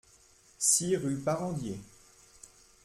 six 0.57 0.95
rue 0.95 1.17
Parandier 1.19 1.77